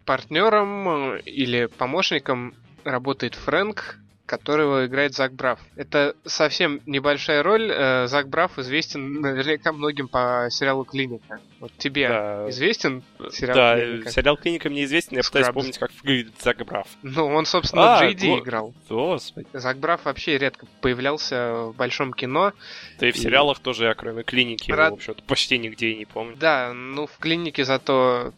[0.04, 5.60] партнером э, или помощником работает Фрэнк, которого играет Зак Браф.
[5.76, 7.70] Это совсем небольшая роль.
[7.72, 11.40] Э, Зак Браф известен наверняка многим по сериалу «Клиника».
[11.60, 12.50] Вот тебе Да.
[12.50, 14.12] известен сериал да, «Клиника»?
[14.12, 16.88] сериал «Клиника» мне известен, я пытаюсь вспомнить, как выглядит Зак Браф.
[17.02, 18.74] Ну, он, собственно, А, Джейди го- играл.
[18.90, 19.48] Господи.
[19.54, 22.54] Зак Браф вообще редко появлялся в большом кино.
[23.00, 25.90] Да и в И- сериалах тоже я, кроме «Клиники», его, Рад- в общем-то, почти нигде
[25.90, 26.36] и не помню.
[26.38, 28.34] Да, ну в клинике зато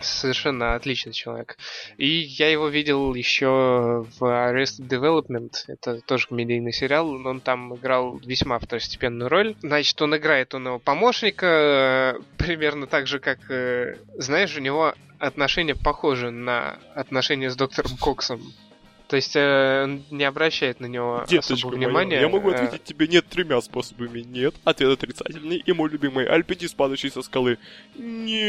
[0.00, 1.56] совершенно отличный человек.
[1.96, 5.52] И я его видел еще в Arrested Development.
[5.68, 7.08] Это тоже комедийный сериал.
[7.26, 9.56] Он там играл весьма второстепенную роль.
[9.62, 14.94] Значит, он играет он его помощника, э, примерно так же, как, э, знаешь, у него
[15.18, 18.40] отношения похожи на отношения с доктором Коксом.
[19.08, 22.20] То есть э, не обращает на него Деточка особого моя, внимания.
[22.20, 24.20] я могу э, ответить тебе нет тремя способами.
[24.20, 24.54] Нет.
[24.64, 25.58] Ответ отрицательный.
[25.58, 27.58] И мой любимый альпинист, падающий со скалы.
[27.96, 28.40] Нет.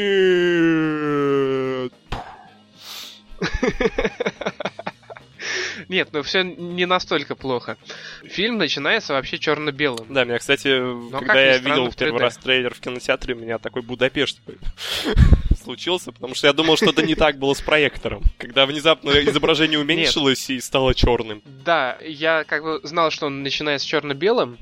[5.90, 7.78] Нет, ну все не настолько плохо.
[8.24, 10.14] Фильм начинается вообще черно-белым.
[10.14, 10.70] Да, меня, кстати,
[11.12, 12.22] как когда я видел в первый 3D.
[12.22, 14.40] раз трейлер в кинотеатре, у меня такой Будапешт
[15.64, 18.24] случился, потому что я думал, что это не так было с проектором.
[18.38, 21.42] Когда внезапно изображение уменьшилось и стало черным.
[21.46, 24.58] Да, я как бы знал, что он начинается черно-белым,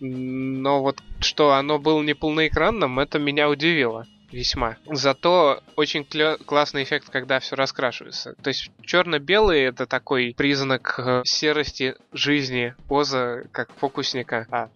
[0.00, 4.76] но вот что оно было не полноэкранным, это меня удивило весьма.
[4.86, 8.34] Зато очень клё- классный эффект, когда все раскрашивается.
[8.42, 14.46] То есть черно-белый это такой признак э, серости жизни Оза как фокусника.
[14.50, 14.68] А,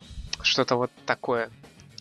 [0.43, 1.51] что-то вот такое.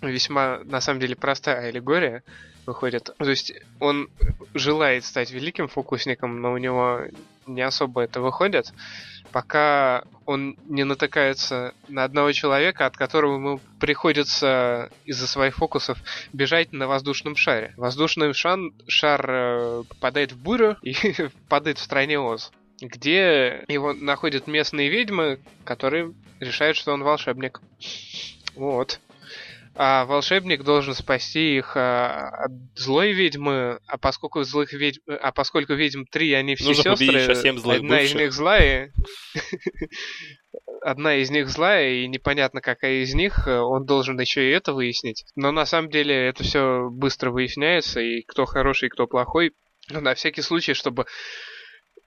[0.01, 2.23] Весьма, на самом деле, простая аллегория
[2.65, 3.09] выходит.
[3.17, 4.09] То есть он
[4.53, 7.01] желает стать великим фокусником, но у него
[7.47, 8.73] не особо это выходит,
[9.31, 15.97] пока он не натыкается на одного человека, от которого ему приходится из-за своих фокусов
[16.33, 17.73] бежать на воздушном шаре.
[17.77, 20.95] Воздушный шан, шар э, попадает в бурю и
[21.49, 27.61] падает в стране Оз, где его находят местные ведьмы, которые решают, что он волшебник.
[28.55, 28.99] Вот.
[29.73, 35.73] А волшебник должен спасти их а, от злой ведьмы, а поскольку злых ведьм, а поскольку
[35.73, 38.19] ведьм три, они все Нужно сестры, одна из бывших.
[38.19, 38.93] них злая,
[40.81, 44.73] одна из них злая, и непонятно, какая из них, э, он должен еще и это
[44.73, 45.23] выяснить.
[45.35, 49.53] Но на самом деле это все быстро выясняется, и кто хороший, и кто плохой.
[49.89, 51.05] Но на всякий случай, чтобы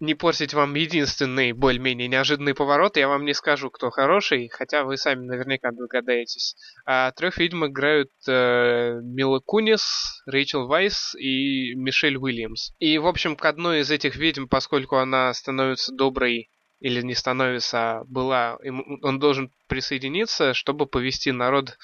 [0.00, 4.96] не портить вам единственный более-менее неожиданный поворот, я вам не скажу, кто хороший, хотя вы
[4.96, 6.56] сами наверняка догадаетесь.
[6.86, 12.72] А трех ведьм играют э, Мила Кунис, Рэйчел Вайс и Мишель Уильямс.
[12.78, 17.78] И, в общем, к одной из этих ведьм, поскольку она становится доброй или не становится,
[17.78, 18.58] а была,
[19.02, 21.78] он должен присоединиться, чтобы повести народ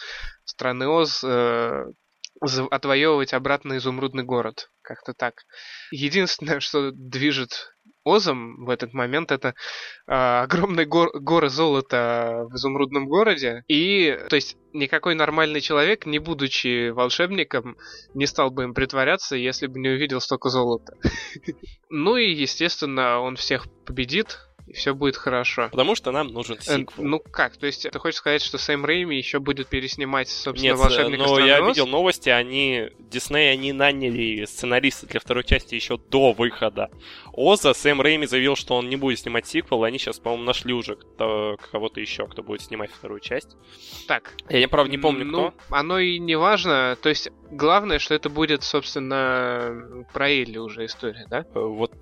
[0.44, 1.86] страны Оз э,
[2.70, 4.70] отвоевывать обратно изумрудный город.
[4.82, 5.44] Как-то так.
[5.90, 7.74] Единственное, что движет
[8.10, 9.54] Озом в этот момент, это
[10.06, 13.64] э, огромные гор- горы золота в изумрудном городе.
[13.68, 17.76] И, то есть, никакой нормальный человек, не будучи волшебником,
[18.14, 20.94] не стал бы им притворяться, если бы не увидел столько золота.
[21.92, 24.38] Ну и, естественно, он всех победит,
[24.70, 25.68] и все будет хорошо.
[25.70, 27.04] Потому что нам нужен Э, сиквел.
[27.04, 30.78] Ну как, то есть ты хочешь сказать, что Сэм Рейми еще будет переснимать, собственно, Нет,
[30.78, 36.32] волшебника но я видел новости, они, Дисней, они наняли сценариста для второй части еще до
[36.32, 36.88] выхода
[37.32, 37.74] Оза.
[37.74, 42.00] Сэм Рэйми заявил, что он не будет снимать сиквел, они сейчас, по-моему, нашли уже кого-то
[42.00, 43.56] еще, кто будет снимать вторую часть.
[44.06, 44.34] Так.
[44.48, 45.74] Я, правда, не помню, ну, кто.
[45.74, 46.96] оно и не важно.
[47.02, 51.44] То есть, главное, что это будет, собственно, про Элли уже история, да?
[51.54, 51.92] Э, Вот,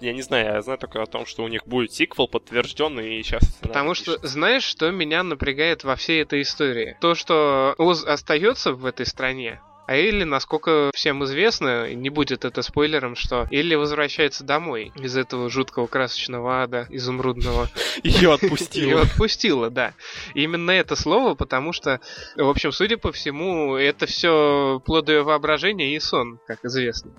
[0.00, 3.22] я не знаю, я знаю только о том, что у них будет сиквел подтвержденный, и
[3.22, 3.44] сейчас...
[3.60, 6.96] Потому что, знаешь, что меня напрягает во всей этой истории?
[7.00, 12.60] То, что Оз остается в этой стране, а Элли, насколько всем известно, не будет это
[12.60, 17.70] спойлером, что Элли возвращается домой из этого жуткого красочного ада изумрудного.
[18.02, 18.98] Ее Ее отпустил.
[18.98, 19.94] отпустила, да.
[20.34, 22.00] Именно это слово, потому что,
[22.36, 27.12] в общем, судя по всему, это все плод ее воображения и сон, как известно.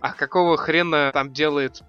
[0.00, 1.82] А какого хрена там делает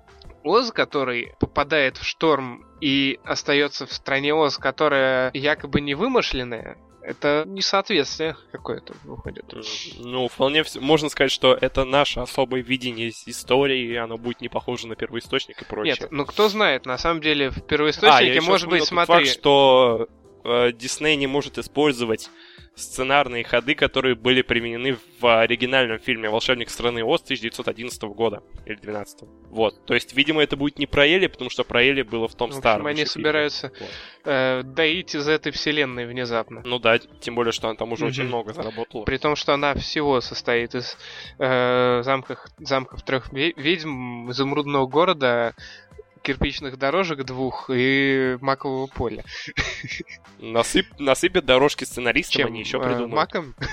[0.49, 7.43] Оз, который попадает в шторм и остается в стране Оз, которая якобы не вымышленная, это
[7.47, 9.45] несоответствие какое-то выходит.
[9.99, 14.49] Ну, вполне вс- можно сказать, что это наше особое видение истории, и оно будет не
[14.49, 15.95] похоже на первоисточник и прочее.
[15.99, 19.27] Нет, ну кто знает, на самом деле в А, первоисточнике еще может быть, смотри, факт,
[19.27, 20.07] что
[20.43, 22.29] э, Дисней не может использовать
[22.79, 29.27] сценарные ходы, которые были применены в оригинальном фильме «Волшебник страны Оз» 1911 года или 12
[29.49, 29.85] Вот.
[29.85, 32.49] То есть, видимо, это будет не про Элли, потому что про Элли было в том
[32.49, 32.85] В общем, старом.
[32.87, 33.07] они фильме.
[33.07, 33.89] собираются- Вот.
[34.25, 36.61] э, доить из этой вселенной внезапно.
[36.65, 38.29] Ну да, тем более, что она там уже очень Мгм.
[38.29, 39.03] много заработала.
[39.05, 40.97] При том, что она всего состоит из
[41.39, 45.55] э, замков, замков трех ве- ведьм, изумрудного города,
[46.21, 49.23] кирпичных дорожек двух и макового поля.
[50.39, 50.85] Насып...
[50.99, 52.47] Насыпят дорожки сценаристам, Чем?
[52.47, 53.13] они еще э, придумают.
[53.13, 53.55] маком?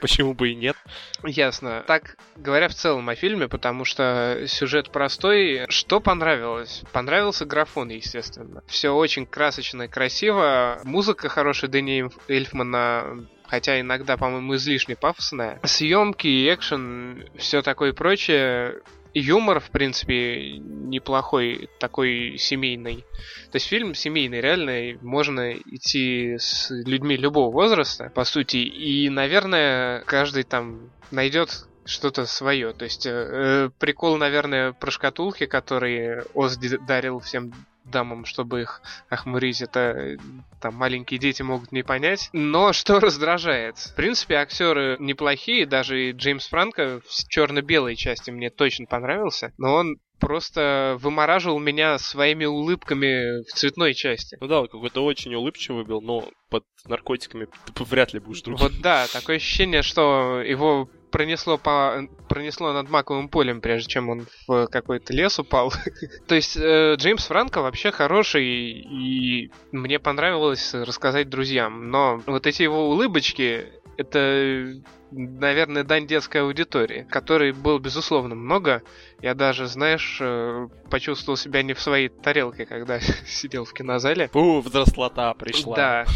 [0.00, 0.76] Почему бы и нет?
[1.24, 1.82] Ясно.
[1.86, 6.82] Так, говоря в целом о фильме, потому что сюжет простой, что понравилось?
[6.92, 8.62] Понравился графон, естественно.
[8.66, 10.80] Все очень красочно и красиво.
[10.84, 15.58] Музыка хорошая Дэни Эльф- Эльфмана, хотя иногда, по-моему, излишне пафосная.
[15.64, 18.80] Съемки, экшен, все такое прочее.
[19.14, 23.04] Юмор, в принципе, неплохой, такой семейный.
[23.50, 30.02] То есть фильм семейный, реально, можно идти с людьми любого возраста, по сути, и, наверное,
[30.02, 32.72] каждый там найдет что-то свое.
[32.72, 37.52] То есть э, прикол, наверное, про шкатулки, которые Оз дарил всем
[37.90, 40.16] дамам, чтобы их охмурить, это
[40.60, 42.30] там маленькие дети могут не понять.
[42.32, 43.78] Но что раздражает?
[43.78, 49.74] В принципе, актеры неплохие, даже и Джеймс Франко в черно-белой части мне точно понравился, но
[49.74, 54.36] он просто вымораживал меня своими улыбками в цветной части.
[54.40, 58.62] Ну да, какой-то очень улыбчивый был, но под наркотиками ты вряд ли будешь другим.
[58.62, 64.26] Вот да, такое ощущение, что его пронесло, по, пронесло над маковым полем, прежде чем он
[64.46, 65.72] в какой-то лес упал.
[66.26, 71.90] То есть э, Джеймс Франко вообще хороший, и мне понравилось рассказать друзьям.
[71.90, 73.66] Но вот эти его улыбочки,
[74.00, 74.80] это
[75.12, 78.82] наверное, дань детской аудитории, которой было, безусловно, много.
[79.20, 84.28] Я даже, знаешь, э, почувствовал себя не в своей тарелке, когда сидел в кинозале.
[84.28, 85.76] Фу, взрослота пришла.
[85.76, 86.06] Да.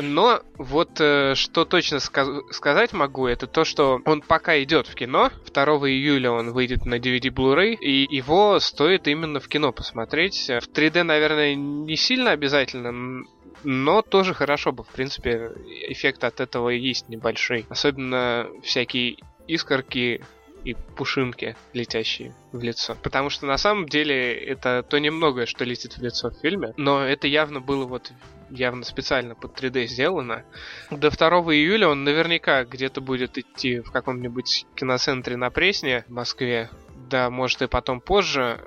[0.00, 4.94] Но вот э, что точно сказ- сказать могу, это то, что он пока идет в
[4.94, 5.30] кино.
[5.52, 10.46] 2 июля он выйдет на DVD Blu-ray, и его стоит именно в кино посмотреть.
[10.48, 13.24] В 3D, наверное, не сильно обязательно,
[13.66, 15.50] но тоже хорошо бы, в принципе,
[15.88, 17.66] эффект от этого есть небольшой.
[17.68, 19.16] Особенно всякие
[19.48, 20.22] искорки
[20.62, 22.96] и пушинки, летящие в лицо.
[23.02, 27.04] Потому что на самом деле это то немногое, что летит в лицо в фильме, но
[27.04, 28.12] это явно было вот
[28.50, 30.44] явно специально под 3D сделано.
[30.92, 36.70] До 2 июля он наверняка где-то будет идти в каком-нибудь киноцентре на Пресне в Москве.
[37.10, 38.60] Да, может и потом позже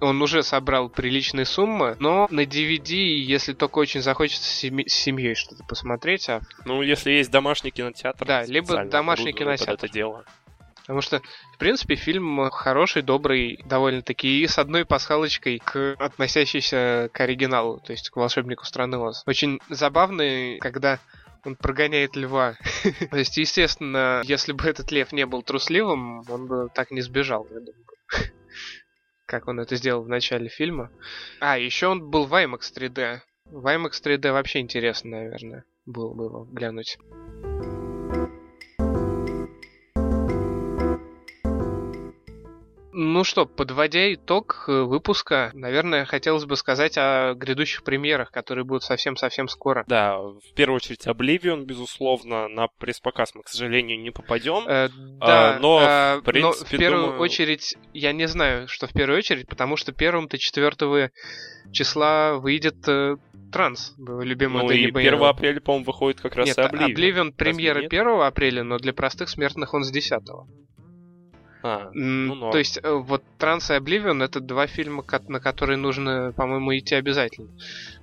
[0.00, 4.58] он уже собрал приличные суммы, но на DVD, если только очень захочется с
[4.92, 6.40] семьей что-то посмотреть, а...
[6.64, 8.26] Ну, если есть домашний кинотеатр.
[8.26, 9.72] Да, либо домашний кинотеатр.
[9.72, 10.24] это дело.
[10.82, 11.20] Потому что,
[11.52, 17.92] в принципе, фильм хороший, добрый, довольно-таки, и с одной пасхалочкой к относящейся к оригиналу, то
[17.92, 19.22] есть к волшебнику страны Оз.
[19.26, 20.98] Очень забавный, когда
[21.44, 22.56] он прогоняет льва.
[23.10, 27.46] то есть, естественно, если бы этот лев не был трусливым, он бы так не сбежал,
[27.50, 27.84] я думаю
[29.28, 30.90] как он это сделал в начале фильма.
[31.38, 33.20] А, еще он был в IMAX 3D.
[33.44, 36.98] В IMAX 3D вообще интересно, наверное, было бы его глянуть.
[43.00, 48.82] Ну что, подводя итог э, выпуска, наверное, хотелось бы сказать о грядущих премьерах, которые будут
[48.82, 49.84] совсем-совсем скоро.
[49.86, 54.64] Да, в первую очередь Oblivion, безусловно, на пресс-показ мы, к сожалению, не попадем.
[54.66, 54.88] Э,
[55.20, 57.20] да, а, но, э, в принципе, но в первую думаю...
[57.20, 61.12] очередь, я не знаю, что в первую очередь, потому что первым-то 4
[61.70, 63.14] числа выйдет э,
[63.52, 66.92] Транс, любимый Ну и 1 апреля, по-моему, выходит как раз Нет, Oblivion.
[66.92, 70.20] Oblivion премьера 1 апреля, но для простых смертных он с 10
[71.62, 76.32] а, ну, То есть, э, вот Транс и Обливион это два фильма, на которые нужно,
[76.36, 77.48] по-моему, идти обязательно.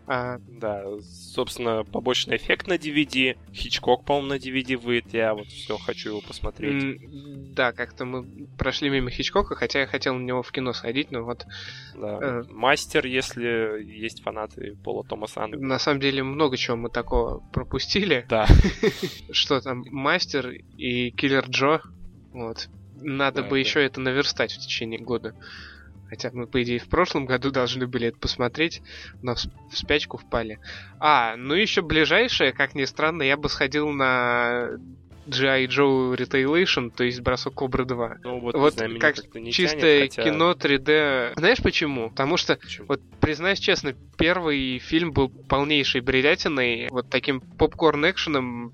[0.07, 0.39] А...
[0.47, 3.37] Да, собственно, побочный эффект на DVD.
[3.53, 5.13] Хичкок, по-моему, на DVD выйдет.
[5.13, 7.01] Я вот все хочу его посмотреть.
[7.53, 8.25] Да, как-то мы
[8.57, 11.45] прошли мимо Хичкока, хотя я хотел на него в кино сходить, но вот...
[11.95, 12.19] Да.
[12.21, 12.43] Э...
[12.49, 15.67] Мастер, если есть фанаты Пола Томаса Андерсона.
[15.67, 18.25] На самом деле много чего мы такого пропустили.
[18.29, 18.47] Да.
[19.31, 21.81] Что там, Мастер и Киллер Джо.
[22.31, 22.69] Вот.
[23.01, 23.59] Надо да, бы да.
[23.59, 25.35] еще это наверстать в течение года.
[26.09, 28.81] Хотя мы, по идее, в прошлом году должны были это посмотреть,
[29.21, 30.59] но в спячку впали.
[30.99, 34.69] А, ну еще ближайшее, как ни странно, я бы сходил на
[35.27, 35.65] G.I.
[35.65, 38.17] Joe Retailation, то есть бросок Кобры 2.
[38.23, 40.23] Ну, вот, вот знаю, как чистое тянет, хотя...
[40.23, 41.33] кино 3D.
[41.35, 42.09] Знаешь почему?
[42.11, 42.87] Потому что, почему?
[42.87, 48.73] вот признаюсь честно, первый фильм был полнейшей бредятиной, вот таким попкорн-экшеном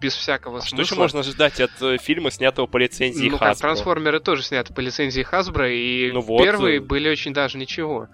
[0.00, 0.84] без всякого а смысла.
[0.84, 3.38] Что еще можно ждать от э, фильма, снятого по лицензии ну, Hasbro?
[3.38, 6.42] Как, трансформеры тоже сняты по лицензии Hasbro, и ну вот.
[6.42, 8.08] первые были очень даже ничего.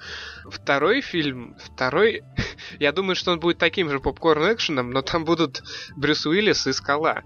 [0.49, 2.23] Второй фильм, второй,
[2.79, 5.63] я думаю, что он будет таким же попкорн-экшеном, но там будут
[5.97, 7.23] Брюс Уиллис и Скала.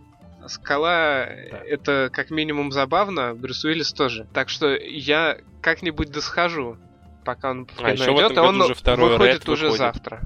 [0.46, 1.62] Скала да.
[1.64, 4.26] это как минимум забавно, Брюс Уиллис тоже.
[4.32, 6.76] Так что я как-нибудь досхожу,
[7.24, 9.78] пока он в а, кино идет, а он уже выходит уже выходит.
[9.78, 10.20] завтра.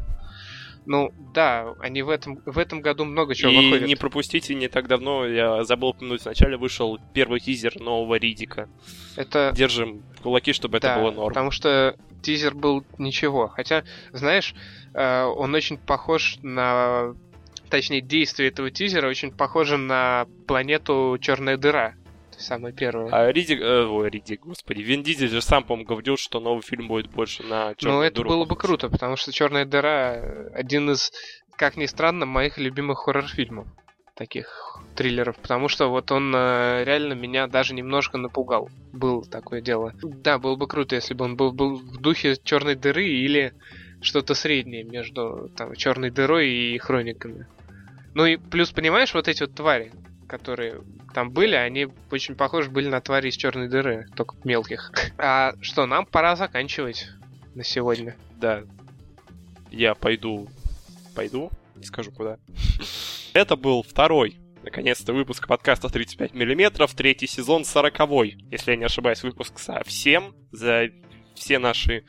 [0.89, 3.86] Ну, да, они в этом, в этом году много чего и выходят.
[3.86, 8.70] не пропустите, не так давно, я забыл упомянуть, вначале вышел первый тизер нового Ридика.
[9.14, 9.53] Это...
[9.55, 11.28] Держим кулаки, чтобы да, это было норм.
[11.28, 13.49] потому что тизер был ничего.
[13.49, 14.55] Хотя, знаешь,
[14.95, 17.14] э, он очень похож на...
[17.68, 21.97] Точнее, действие этого тизера очень похоже на планету Черная дыра
[22.39, 23.11] самое первое.
[23.12, 26.89] А Ридик, э, ой, Ридик, господи, Вин Дизель же сам, по-моему, говорил, что новый фильм
[26.89, 30.91] будет больше на черную Ну, это дыру, было бы круто, потому что Черная дыра один
[30.91, 31.12] из,
[31.57, 33.66] как ни странно, моих любимых хоррор-фильмов
[34.14, 38.68] таких триллеров, потому что вот он э, реально меня даже немножко напугал.
[38.93, 39.93] Было такое дело.
[40.03, 43.55] Да, было бы круто, если бы он был, был в духе черной дыры или
[44.01, 47.47] что-то среднее между там, черной дырой и хрониками.
[48.14, 49.93] Ну и плюс, понимаешь, вот эти вот твари,
[50.29, 50.83] которые
[51.14, 54.93] там были, они очень похожи были на твари из черной дыры, только мелких.
[55.18, 57.09] А что, нам пора заканчивать
[57.55, 58.14] на сегодня.
[58.37, 58.62] Да.
[59.70, 60.49] Я пойду...
[61.14, 61.51] Пойду?
[61.74, 62.39] Не скажу куда.
[63.33, 69.22] Это был второй Наконец-то выпуск подкаста 35 миллиметров, третий сезон, сороковой, если я не ошибаюсь,
[69.22, 70.91] выпуск совсем за
[71.39, 72.05] все наши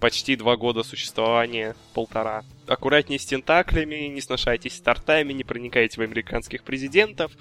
[0.00, 2.44] почти два года существования, полтора.
[2.66, 7.32] Аккуратнее с тентаклями, не сношайтесь с тортами, не проникайте в американских президентов,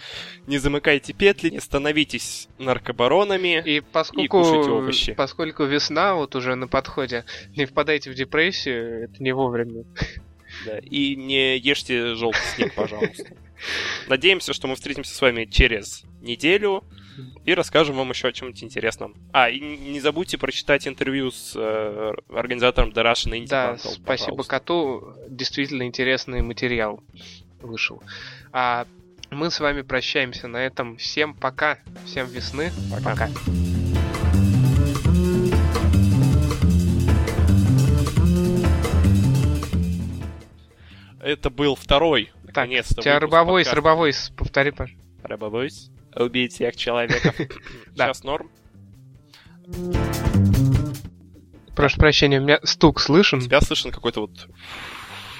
[0.47, 5.13] не замыкайте петли, не становитесь наркобаронами и, поскольку, и кушайте овощи.
[5.13, 7.25] Поскольку весна вот уже на подходе,
[7.55, 9.83] не впадайте в депрессию, это не вовремя.
[10.65, 13.35] Да, и не ешьте желтый снег, пожалуйста.
[14.07, 16.83] Надеемся, что мы встретимся с вами через неделю
[17.45, 19.16] и расскажем вам еще о чем-нибудь интересном.
[19.32, 24.03] А, и не забудьте прочитать интервью с э, организатором The Russian Indie Да, Bundle, спасибо
[24.05, 24.49] пожалуйста.
[24.49, 25.14] коту.
[25.30, 27.03] Действительно интересный материал
[27.61, 28.01] вышел.
[28.51, 28.86] А
[29.32, 30.97] мы с вами прощаемся на этом.
[30.97, 31.80] Всем пока.
[32.05, 32.72] Всем весны.
[32.91, 33.11] Пока.
[33.11, 33.30] пока.
[41.20, 42.99] Это был второй Наконец-то.
[42.99, 45.01] У тебя рыбовой, с рыбовой, повтори, пожалуйста.
[45.24, 45.70] Рыбовой,
[46.16, 47.36] убить всех человеков.
[47.93, 48.49] Сейчас норм.
[51.76, 53.39] Прошу прощения, у меня стук слышен.
[53.39, 54.47] У тебя слышен какой-то вот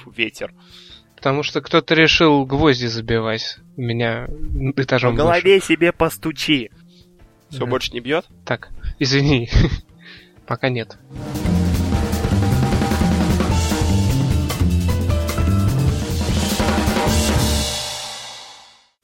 [0.06, 0.52] ветер.
[1.16, 4.26] Потому что кто-то решил гвозди забивать у меня
[4.76, 5.66] этажом В голове выше.
[5.66, 6.70] себе постучи.
[7.48, 7.66] Все, да.
[7.66, 8.26] больше не бьет?
[8.44, 9.48] Так, извини.
[10.46, 10.98] Пока нет.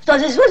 [0.03, 0.51] Что здесь вот,